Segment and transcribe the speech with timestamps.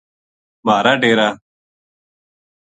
[0.65, 1.29] مھارا ڈیرا